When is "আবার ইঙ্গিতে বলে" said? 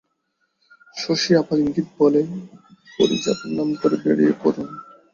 1.35-2.21